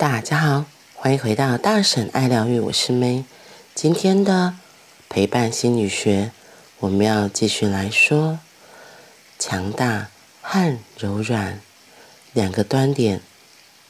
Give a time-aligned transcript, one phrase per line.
[0.00, 3.24] 大家好，欢迎回到大婶爱疗愈，我是 May。
[3.74, 4.54] 今天的
[5.10, 6.32] 陪伴心理学，
[6.78, 8.38] 我们要继续来说
[9.38, 10.08] 强大
[10.40, 11.60] 和柔软
[12.32, 13.20] 两个端点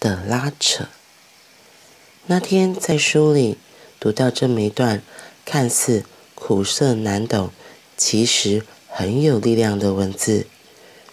[0.00, 0.88] 的拉扯。
[2.26, 3.56] 那天在书里
[4.00, 5.02] 读到这么一段
[5.44, 6.04] 看似
[6.34, 7.50] 苦涩难懂，
[7.96, 10.48] 其实很有力量的文字。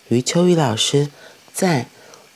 [0.07, 1.11] 余秋雨老师
[1.53, 1.83] 在《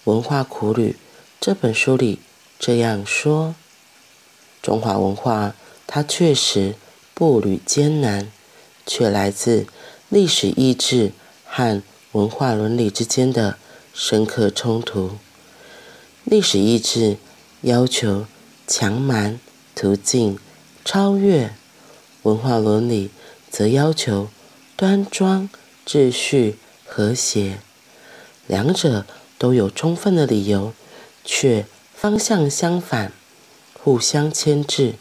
[0.04, 0.92] 文化苦旅》
[1.40, 2.20] 这本书里。
[2.64, 3.56] 这样说，
[4.62, 5.56] 中华文化
[5.88, 6.76] 它确实
[7.16, 8.32] 步履艰难，
[8.86, 9.66] 却来自
[10.10, 11.12] 历史意志
[11.44, 13.58] 和文化伦理之间的
[13.96, 15.18] 深刻冲突。
[16.24, 17.18] 历史意志
[17.62, 18.28] 要求
[18.68, 19.40] 强蛮、
[19.74, 20.38] 途径、
[20.86, 21.56] 超越；
[22.22, 23.10] 文化伦理
[23.50, 24.30] 则要求
[24.76, 25.50] 端庄、
[25.84, 27.58] 秩序、和谐。
[28.46, 29.08] 两者
[29.40, 30.74] 都有充分的理由，
[31.26, 31.66] 却
[32.02, 33.12] 方向相反，
[33.76, 34.96] 互相牵制，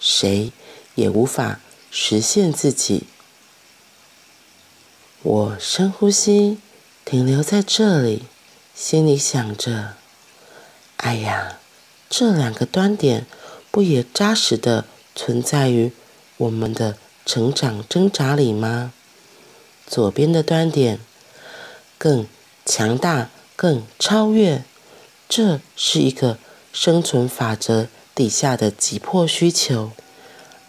[0.00, 0.50] 谁
[0.94, 3.04] 也无法实现自己。
[5.20, 6.56] 我深呼吸，
[7.04, 8.24] 停留在这里，
[8.74, 9.96] 心里想着：
[10.96, 11.58] 哎呀，
[12.08, 13.26] 这两个端点
[13.70, 15.92] 不也扎实地存在于
[16.38, 16.96] 我们的
[17.26, 18.94] 成长挣扎里吗？
[19.86, 20.98] 左边的端点
[21.98, 22.26] 更
[22.64, 24.64] 强大，更超越。
[25.28, 26.38] 这是一个
[26.72, 29.90] 生存法则底下的急迫需求，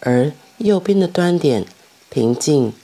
[0.00, 1.66] 而右边的端点
[2.10, 2.74] 平静、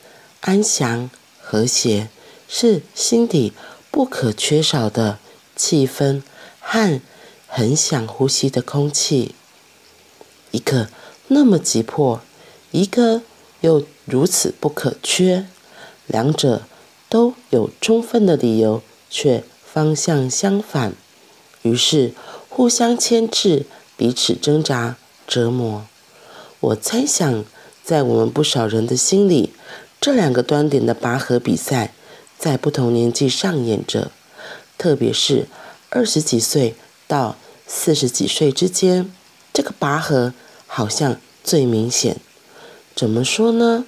[0.40, 2.08] 安详、和谐，
[2.48, 3.52] 是心底
[3.90, 5.18] 不可缺少的
[5.54, 6.22] 气氛
[6.58, 7.00] 和
[7.46, 9.34] 很想呼吸的空气。
[10.50, 10.88] 一个
[11.28, 12.20] 那么急迫，
[12.70, 13.22] 一个
[13.60, 15.46] 又如此不可缺，
[16.06, 16.62] 两者
[17.10, 20.94] 都有充分的理由，却方向相反。
[21.66, 22.12] 于是
[22.48, 24.96] 互相牵制，彼此挣扎
[25.26, 25.84] 折磨。
[26.60, 27.44] 我猜想，
[27.82, 29.52] 在我们不少人的心里，
[30.00, 31.92] 这两个端点的拔河比赛，
[32.38, 34.10] 在不同年纪上演着。
[34.78, 35.46] 特别是
[35.90, 36.74] 二十几岁
[37.06, 39.12] 到四十几岁之间，
[39.52, 40.32] 这个拔河
[40.66, 42.18] 好像最明显。
[42.94, 43.84] 怎么说呢？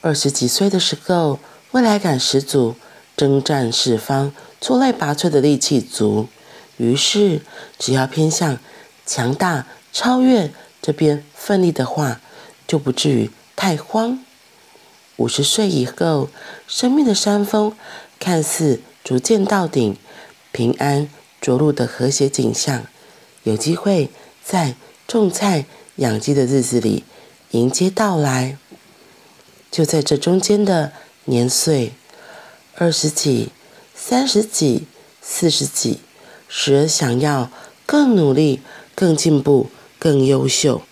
[0.00, 1.38] 二十几岁的时候，
[1.72, 2.74] 未来感十足，
[3.16, 6.28] 征战四方，出类拔萃的力气足。
[6.76, 7.40] 于是，
[7.78, 8.58] 只要偏向
[9.06, 10.52] 强大、超越
[10.82, 12.20] 这边奋力的话，
[12.66, 14.24] 就不至于太慌。
[15.16, 16.28] 五十岁以后，
[16.66, 17.72] 生命的山峰
[18.18, 19.96] 看似逐渐到顶，
[20.50, 21.08] 平安
[21.40, 22.86] 着陆的和谐景象，
[23.44, 24.10] 有机会
[24.42, 24.74] 在
[25.06, 27.04] 种菜养鸡的日子里
[27.52, 28.58] 迎接到来。
[29.70, 30.92] 就在这中间的
[31.26, 31.92] 年岁，
[32.76, 33.50] 二十几、
[33.94, 34.86] 三十几、
[35.20, 36.00] 四十几。
[36.56, 37.50] 时而想要
[37.84, 38.62] 更努力、
[38.94, 40.82] 更进步、更优秀；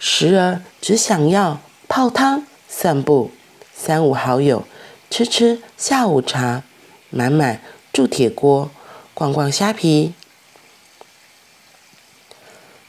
[0.00, 3.30] 时而只想要泡汤、散步、
[3.72, 4.64] 三五好友
[5.08, 6.64] 吃吃下午茶、
[7.08, 7.62] 买买
[7.92, 8.68] 铸铁锅、
[9.14, 10.12] 逛逛虾皮。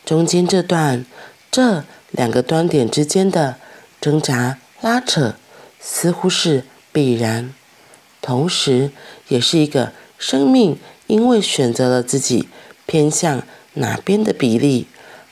[0.04, 1.06] 中间这段，
[1.52, 3.58] 这两个端点之间的
[4.02, 5.36] 挣扎拉扯，
[5.80, 7.54] 似乎是必然，
[8.22, 8.90] 同时
[9.28, 10.80] 也是一个生命。
[11.12, 12.48] 因为选择了自己
[12.86, 14.88] 偏向哪边的比例，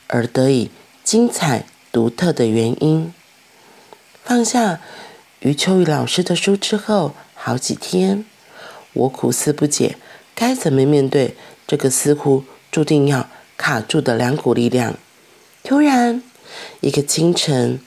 [0.08, 0.70] 而得以
[1.02, 3.14] 精彩独特的原因。
[4.22, 4.82] 放下
[5.38, 8.26] 余秋雨老师的书之后，好几天，
[8.92, 9.96] 我苦思不解，
[10.34, 11.34] 该怎么面对
[11.66, 14.98] 这个似乎注定要卡住的两股力量。
[15.64, 16.22] 突然，
[16.82, 17.80] 一个清晨，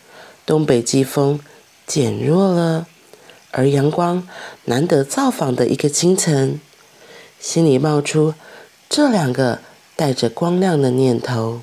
[0.48, 1.40] 东北季风
[1.86, 2.88] 减弱了，
[3.52, 4.28] 而阳光
[4.66, 6.60] 难得造访的一个清晨。
[7.44, 8.34] 心里冒出
[8.88, 9.60] 这两个
[9.98, 11.60] 带着光亮的念头，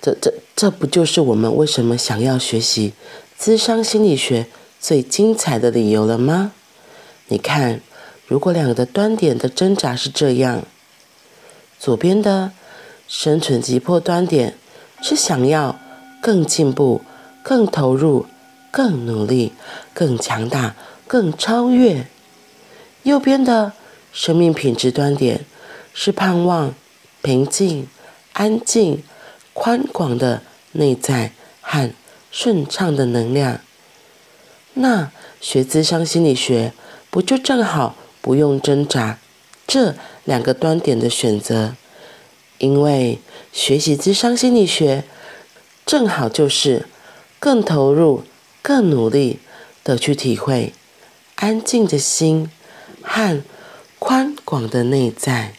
[0.00, 2.92] 这、这、这不就是我们为什么想要学习
[3.36, 4.46] 咨商心理学
[4.80, 6.52] 最精彩的理由了吗？
[7.26, 7.80] 你看，
[8.28, 10.62] 如果两个的端点的挣扎是这样，
[11.80, 12.52] 左边的
[13.08, 14.54] 生存急迫端点
[15.02, 15.80] 是想要
[16.22, 17.02] 更进步、
[17.42, 18.26] 更投入、
[18.70, 19.52] 更努力、
[19.92, 20.76] 更强大、
[21.08, 22.06] 更超越，
[23.02, 23.72] 右边的。
[24.16, 25.44] 生命品质端点
[25.92, 26.74] 是盼望
[27.20, 27.86] 平静、
[28.32, 29.02] 安静、
[29.52, 30.40] 宽广的
[30.72, 31.92] 内在和
[32.30, 33.60] 顺畅的能量。
[34.72, 36.72] 那学资商心理学
[37.10, 39.18] 不就正好不用挣扎
[39.66, 41.74] 这两个端点的选择？
[42.56, 43.18] 因为
[43.52, 45.04] 学习资商心理学，
[45.84, 46.86] 正好就是
[47.38, 48.24] 更投入、
[48.62, 49.40] 更努力
[49.84, 50.72] 的去体会
[51.34, 52.50] 安静的心
[53.02, 53.42] 和。
[54.08, 55.54] 宽广的内在，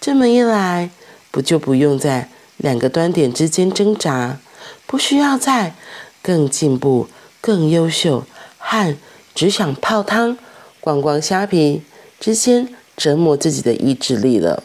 [0.00, 0.90] 这么一来，
[1.32, 4.38] 不就不用在两个端点之间挣扎，
[4.86, 5.74] 不需要在
[6.22, 7.08] 更进步、
[7.40, 8.24] 更优秀
[8.56, 8.96] 和
[9.34, 10.38] 只想泡汤、
[10.78, 11.82] 逛逛虾皮
[12.20, 14.62] 之间折磨自己的意志力了。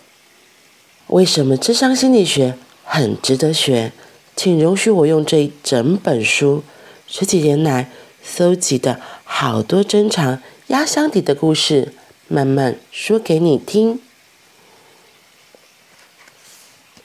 [1.08, 3.94] 为什么智商心理学很值得学？
[4.36, 6.64] 请容许我用这一整本书
[7.08, 7.90] 十几年来
[8.22, 11.92] 搜集的好多珍藏压箱底的故事，
[12.28, 14.00] 慢慢说给你听。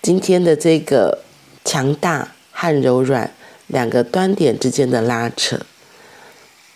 [0.02, 1.22] 今天的这个
[1.64, 3.34] 强大和柔软
[3.67, 5.61] 两个端点之间的拉扯，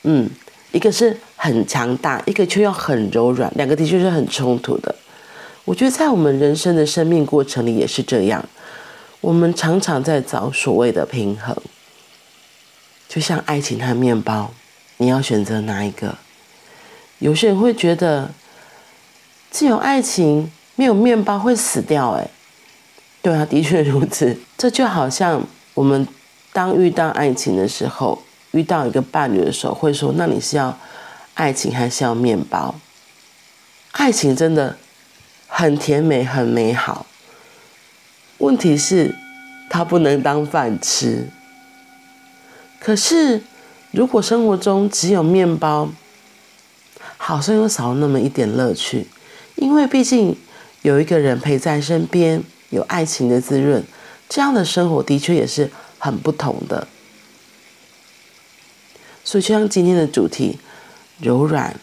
[0.03, 0.29] 嗯，
[0.73, 4.95] 一个是很强大，一个却又很柔软，两个的确是很冲突的。
[5.65, 8.47] 我觉得在我们人生的生命过程里也是这样。
[9.23, 11.57] 我们常常在找所谓的平衡，
[13.09, 14.53] 就像爱情和面包，
[14.99, 16.19] 你要选择哪一个？
[17.25, 18.31] 有些人会觉得，
[19.51, 22.29] 既有爱情没有面包会死掉，哎，
[23.23, 24.39] 对啊，的确如此。
[24.59, 25.43] 这就好像
[25.73, 26.07] 我们
[26.53, 30.79] 当遇到爱情的时候，遇到一个伴侣的时候，会说：那你是要
[31.33, 32.75] 爱情还是要面包？
[33.93, 34.77] 爱情真的
[35.47, 37.07] 很甜美，很美好。
[38.37, 39.15] 问题是，
[39.71, 41.31] 它不能当饭吃。
[42.79, 43.41] 可是，
[43.93, 45.89] 如果生活中只有面包，
[47.27, 49.07] 好像又少了那么一点乐趣。
[49.55, 50.37] 因为毕竟
[50.83, 53.83] 有一个人陪在身边，有爱情的滋润，
[54.29, 56.87] 这样的生活的确也是很不同的。
[59.25, 60.59] 所以，就像今天的主题，
[61.19, 61.75] 柔软，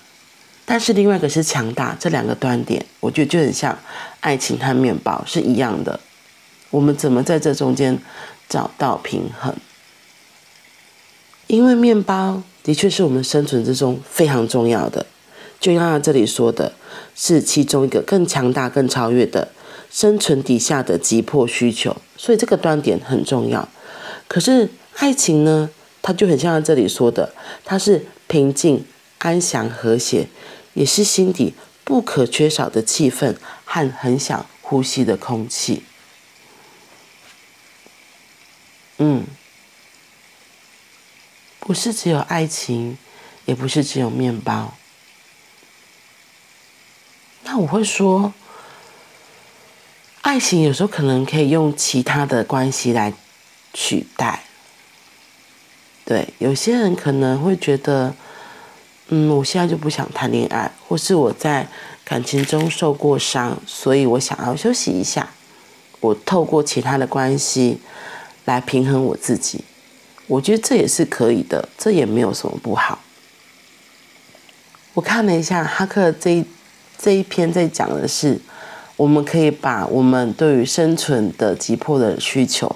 [0.64, 3.76] 但是另外一个是强大，这两个端点，我觉得就很像
[4.20, 6.00] 爱情和面包是一样的。
[6.70, 7.98] 我们怎么在这中间
[8.48, 9.56] 找到平衡？
[11.48, 15.08] 因为面包的确是我们生存之中非常重要的，
[15.62, 16.74] 就像他这里说的，
[17.16, 19.50] 是其中一个更强大、更超越的
[19.92, 23.70] 生存底下的急迫需求，所以这个端点很重要。
[24.28, 25.70] 可是爱情呢，
[26.02, 28.84] 它就很像他这里说的，它是平静、
[29.20, 30.28] 安详、和谐，
[30.74, 31.54] 也是心底
[31.84, 35.84] 不可缺少的气氛和很想呼吸的空气。
[38.98, 39.26] 嗯，
[41.60, 42.98] 不是只有爱情，
[43.46, 44.74] 也不是只有面包。
[47.52, 48.34] 那我会说，
[50.22, 53.14] 爱情有时候可能可以用其他的关系来
[53.74, 54.44] 取代。
[56.06, 58.16] 对，有些人可能会觉得，
[59.10, 61.68] 嗯，我现在就不想谈恋爱，或是我在
[62.06, 65.28] 感情中受过伤，所以我想要休息一下。
[66.00, 67.82] 我透过其他的关系。
[68.46, 69.64] 来平衡我自己，
[70.26, 72.98] 我觉得这也是可以的，这也没有什么不好。
[74.94, 76.44] 我看了一下哈克这一
[77.02, 78.40] 这一篇在讲的是，
[78.96, 82.76] 我们可以把我们对于生存的急迫的需求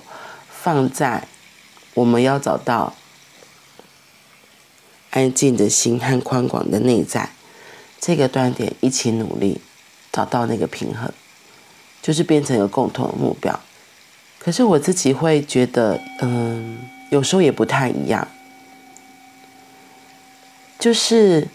[0.49, 1.27] 放在
[1.93, 2.95] 我们要找到
[5.11, 7.29] 安静的心和宽广的内在
[7.99, 9.61] 这个端点，一起努力
[10.11, 11.11] 找到那个平衡，
[12.01, 13.59] 就是变成一个共同的目标。
[14.39, 16.79] 可是我自己会觉得，嗯，
[17.11, 18.27] 有时候也不太一样。
[20.79, 21.47] 就是，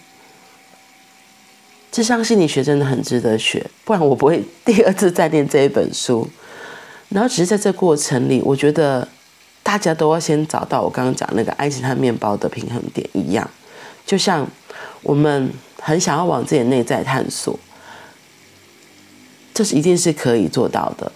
[1.91, 6.27] 智商心理学真的很值得学，不然我不会第二次再念这一本书。
[7.09, 9.05] 然后只是在这过程里，我觉得
[9.61, 13.49] 大家都要先找到我刚刚讲那个爱情和面包的平衡点一样。
[14.05, 14.47] 就像
[15.01, 17.59] 我们很想要往自己内在探索，
[19.53, 21.11] 这是一定是可以做到的。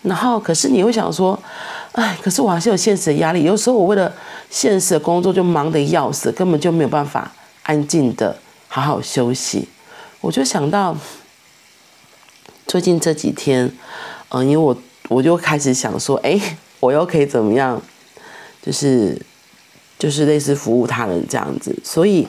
[0.00, 1.38] 然后，可是你会想说，
[1.92, 3.42] 哎，可是我还是有现实的压力。
[3.42, 4.10] 有时候我为了
[4.48, 7.30] 现实的工作就忙得要死，根本就没有办法
[7.64, 8.34] 安静的
[8.68, 9.68] 好好休息。
[10.20, 10.96] 我就想到
[12.66, 13.72] 最近这几天，
[14.30, 14.76] 嗯，因为我
[15.08, 17.80] 我就开始想说，哎，我又可以怎么样？
[18.62, 19.20] 就是
[19.98, 21.76] 就是类似服务他人这样子。
[21.84, 22.26] 所以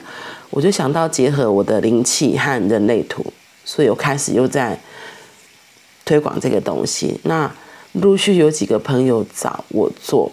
[0.50, 3.32] 我就想到结合我的灵气和人类图，
[3.64, 4.80] 所以我开始又在。
[6.02, 7.48] 推广这个东西，那
[7.92, 10.32] 陆续有几个朋友找我做，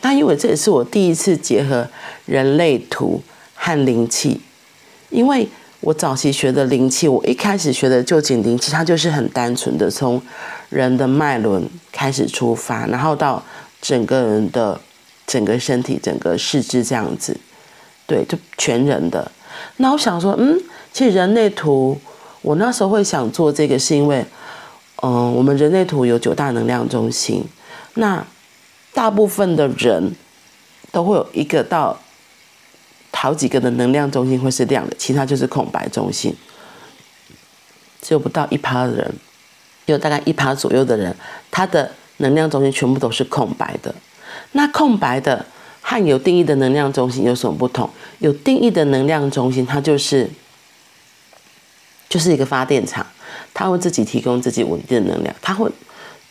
[0.00, 1.86] 那因为这也是我第一次结合
[2.24, 3.22] 人类图
[3.54, 4.40] 和灵气，
[5.10, 5.46] 因为
[5.80, 10.20] 我早期学的灵气，我一开始学的臼井灵气，它就是很单纯的从
[10.68, 13.42] 人的脉轮开始出发，然后到
[13.80, 14.80] 整个人的
[15.26, 17.36] 整个身体、整个四肢这样子，
[18.06, 19.30] 对，就全人的。
[19.78, 20.60] 那我想说，嗯，
[20.92, 21.98] 其实人类图，
[22.42, 24.24] 我那时候会想做这个，是因为。
[25.02, 27.42] 嗯，我们人类图有九大能量中心，
[27.94, 28.22] 那
[28.92, 30.14] 大部分的人
[30.92, 31.98] 都会有一个到
[33.22, 36.34] 好几个的能量中心会是亮的，其他就是空白中心，
[38.00, 39.14] 只有不到一趴的人
[39.84, 41.14] 有大概一趴左右的人，
[41.50, 43.94] 他的能量中心全部都是空白的。
[44.52, 45.44] 那空白的
[45.82, 47.90] 和有定义的能量中心有什么不同？
[48.20, 50.30] 有定义的能量中心，它就是
[52.08, 53.06] 就是一个发电厂，
[53.52, 55.36] 它会自己提供自己稳定的能量。
[55.42, 55.70] 它会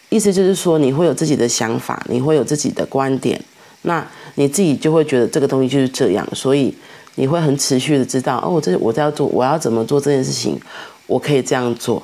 [0.10, 3.40] 意思就是说，你会有自己的想法，你会有自己的观点，
[3.84, 4.06] 那
[4.36, 6.76] 你自己就会觉得这个东西就是这样，所以
[7.16, 10.60] 你会很持续的知道哦，这我在要做，我要怎么做这件事情，
[11.08, 12.02] 我可以这样做。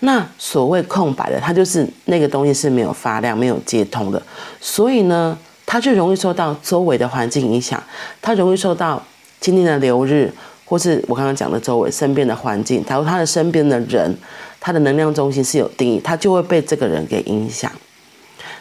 [0.00, 4.22] 那所谓空白的，它就是那个东西是没有发亮、没有接通的，
[4.60, 7.82] 所以呢，它就容易受到周围的环境影响，
[8.20, 9.02] 它容易受到
[9.40, 10.32] 今天的流日，
[10.64, 14.14] 或是我刚刚讲的周围身边的环境，假如他的身边的人，
[14.60, 17.70] 他的能量中心是有定义，他就会被这个人给影响。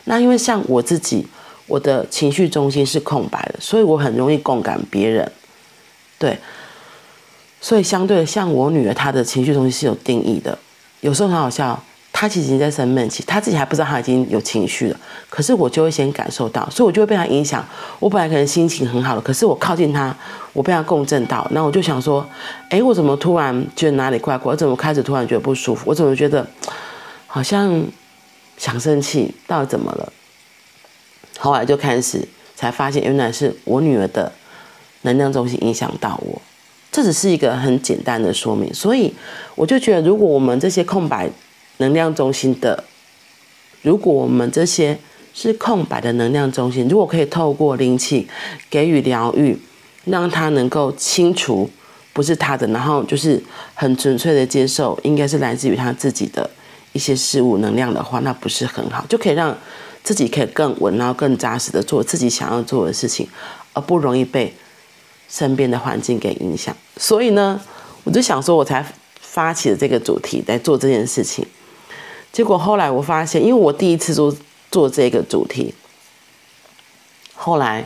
[0.06, 1.26] 那因为像我自己，
[1.68, 5.32] 我的情绪中心是空白的，所以我很容易共感别人，
[6.20, 6.38] 对，
[7.60, 10.58] 所以相对的，像我女儿，她的情绪中心是有定义的。
[11.02, 11.82] 有时候很好笑，
[12.14, 15.00] 她其实已经在生闷气，她自己还不知道她已经有情绪了。
[15.30, 17.66] 可是我就会先感受到，所以我就会被她影响。
[18.00, 20.16] 我本来可能心情很好的，可是我靠近她，
[20.54, 22.24] 我被她共振到，那我就想说，
[22.70, 24.52] 哎，我怎么突然觉得哪里怪怪？
[24.52, 25.84] 我怎么开始突然觉得不舒服？
[25.88, 26.46] 我怎么觉得
[27.28, 27.84] 好像
[28.58, 29.34] 想生气？
[29.48, 30.14] 到底怎么了？
[31.38, 34.32] 后来就开始才发现，原来是我女儿的
[35.02, 36.42] 能量中心影响到我。
[36.92, 39.14] 这只是一个很简单的说明，所以
[39.56, 41.30] 我就觉得，如果我们这些空白
[41.78, 42.84] 能量中心的，
[43.82, 44.98] 如果我们这些
[45.34, 48.26] 是空白的能量中心，如果可以透过灵气
[48.70, 49.60] 给予疗愈，
[50.06, 51.70] 让他能够清除
[52.14, 56.50] 不是他的，然后就是很纯粹的接受，应该是来自于他自己的
[56.94, 59.54] 一些事物能量的话，那不是很好，就可以让
[60.06, 63.28] 自己可以更稳，然后更扎实的做自己想要做的事情，
[63.74, 64.54] 而不容易被。
[65.28, 67.60] 身边的环境给影响，所以呢，
[68.04, 68.86] 我就想说，我才
[69.20, 71.44] 发起了这个主题来做这件事情。
[72.32, 74.34] 结果后来我发现，因为我第一次做
[74.70, 75.74] 做这个主题，
[77.34, 77.86] 后来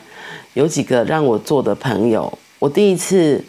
[0.53, 3.43] 有几个让我做的朋友，我第一次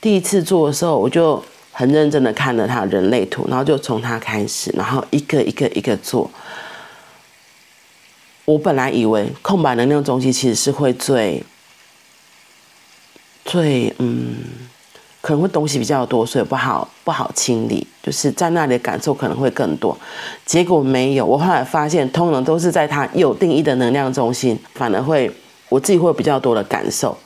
[0.00, 6.30] 第一次做的时候，我就很认真的看了他人类图，然后就从他开始，然后一个一个一个做。
[8.44, 11.42] 我本来以为空白能量中心其实是会最。
[13.46, 14.36] 最嗯，
[15.20, 19.96] 可能会东西比较多，所以不好不好清理，就是在那里的感受可能会更多。
[20.46, 25.30] 结果没有，我后来发现，通常都是在它有定义的能量中心，反而会
[25.68, 27.16] 我自己会有比较多的感受。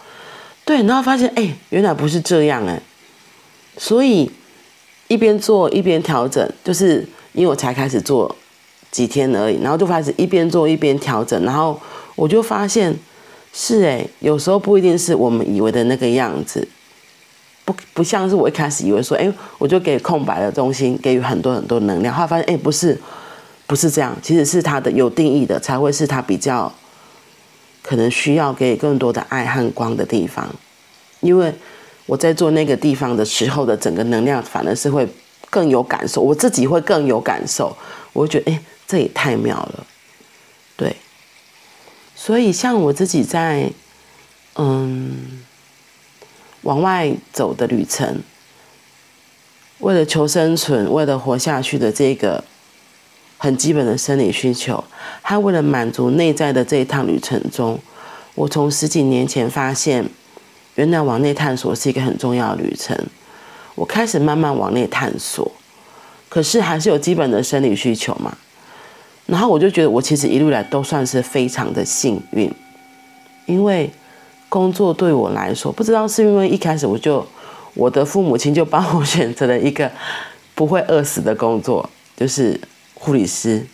[0.65, 2.83] 对，然后发现哎，原来不是这样哎，
[3.77, 4.29] 所以
[5.07, 8.35] 一边做一边调整，就是因为我才开始做
[8.91, 11.81] 几天而已，然后就开始一边做一边调整，然后
[12.15, 12.97] 我就发现。
[13.51, 16.69] 是哎，有时候不一定是我们以为的那个样子，
[17.65, 22.97] 不不像是我一开始以为说，哎，我就给空白的中心给予很多很多能量，后来发现，哎，不是，
[23.67, 26.73] 不是这样，其实是他的有定义的才会是他比较
[27.83, 30.47] 可能需要给更多的爱和光的地方，
[31.21, 31.53] 因为
[32.05, 35.09] 我在做那个地方的时候的整个能量反而是会
[35.49, 37.75] 更有感受，我自己会更有感受，
[38.13, 39.87] 我会觉得，哎，这也太妙了，
[40.77, 40.97] 对。
[42.17, 43.71] 所以，像我自己在，
[44.57, 45.45] 嗯，
[46.63, 48.23] 往外走的旅程，
[49.79, 52.43] 为了求生存，为了活下去的这个
[53.37, 54.83] 很基本的生理需求，
[55.23, 57.79] 还为了满足内在的这一趟旅程中，
[58.35, 60.09] 我从十几年前发现，
[60.75, 62.97] 原来往内探索是一个很重要的旅程。
[63.77, 65.53] 我开始慢慢往内探索，
[66.29, 68.37] 可是还是有基本的生理需求嘛。
[69.29, 72.51] 然后我就觉得，我其实一路来都算是非常的幸运，
[73.45, 73.91] 因为
[74.49, 77.23] 工作对我来说，不知道是因为一开始我就
[77.75, 79.91] 我的父母亲就帮我选择了一个
[80.55, 82.59] 不会饿死的工作，就是
[82.95, 83.67] 护理师。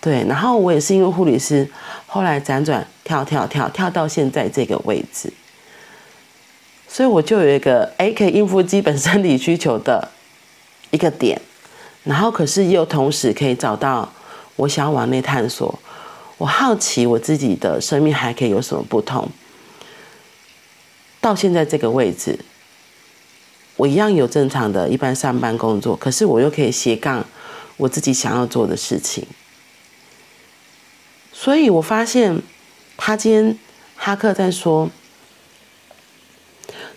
[0.00, 1.68] 对，然后我也是因为护理师，
[2.06, 5.32] 后来辗转跳跳跳跳到现在这个位置，
[6.86, 10.08] 所以我就有一个诶可以应付基本生理需求的
[10.92, 11.42] 一个点，
[12.04, 14.08] 然后可是又同时可以找到。
[14.60, 15.78] 我想要往内探索，
[16.36, 19.26] 我好奇我自己的生命还可以有什么不同。
[21.18, 22.38] 到现在这个位置，
[23.76, 27.24] 我一样有正常的一般上班工作，可是我又可以斜杠
[27.78, 29.26] 我自己想要做的事情。
[31.32, 32.42] 所以我发现，
[32.98, 33.58] 他今天
[33.96, 34.90] 哈克在说，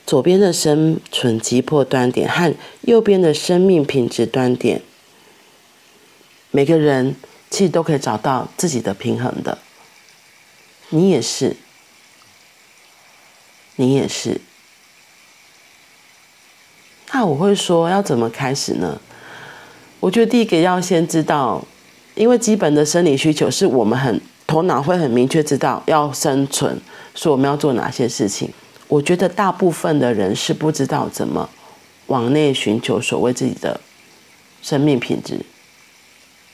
[0.06, 4.82] 左边的生存急迫端点和右边的生命品质端点，
[6.52, 7.16] 每个人。
[7.54, 9.56] 其实都可以找到自己的平衡的，
[10.90, 11.56] 你也是，
[13.76, 14.42] 你也是。
[17.12, 19.00] 那我会说要怎么开始呢？
[20.00, 21.64] 我觉得第一个要先知道，
[22.16, 26.82] 因为基本的生理需求是我们很头脑会很明确知道要生存，
[27.14, 28.52] 所以我们要做哪些事情。
[28.88, 31.48] 我觉得大部分的人是不知道怎么
[32.08, 33.80] 往内寻求所谓自己的
[34.64, 35.40] 生命品质，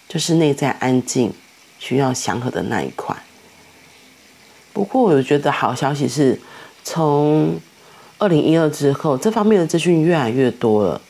[0.10, 1.32] 就是内在安静、
[1.80, 3.16] 需要祥和的那一块。
[4.74, 6.42] 不过，我觉得好消息是，
[6.84, 7.60] 从
[8.18, 11.02] 二零一二之后，这方面的资讯越来越多了，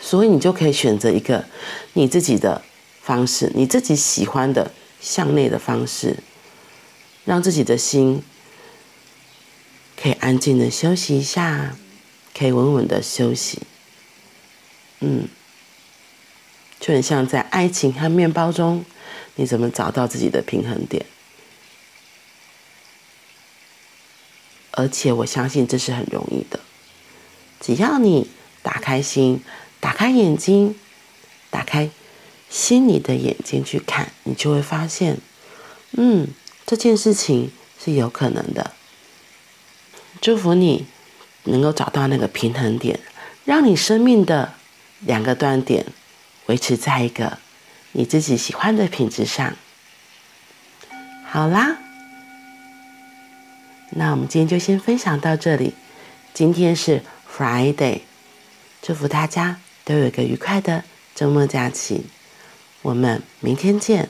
[0.00, 1.44] 所以你就可以选择一个
[1.92, 2.62] 你自己的
[3.00, 6.16] 方式，你自己喜欢的向内的方式，
[7.24, 8.22] 让自己的心
[9.96, 11.76] 可以安静的休息一下，
[12.36, 13.60] 可以稳稳的休息。
[15.00, 15.28] 嗯，
[16.80, 18.84] 就很像在爱情和面包中，
[19.36, 21.04] 你怎么找到自己的平衡点？
[24.72, 26.58] 而且我相信这是很容易的，
[27.60, 28.30] 只要你
[28.62, 29.42] 打开心、
[29.78, 30.74] 打开眼睛、
[31.50, 31.90] 打开
[32.48, 35.18] 心里的眼睛去看，你就会发现，
[35.92, 36.28] 嗯，
[36.64, 38.72] 这件事情是有可能的。
[40.20, 40.86] 祝福你
[41.44, 43.00] 能够找到那个平衡点，
[43.44, 44.54] 让你生命的
[45.00, 45.84] 两个端点
[46.46, 47.38] 维持在一个
[47.92, 49.56] 你自己喜欢的品质上。
[51.24, 51.78] 好啦。
[53.92, 55.74] 那我们今天就先分享到这里。
[56.32, 58.02] 今天是 Friday，
[58.80, 62.06] 祝福大家都有一个愉快的周末假期。
[62.82, 64.08] 我们明天见，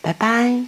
[0.00, 0.64] 拜拜。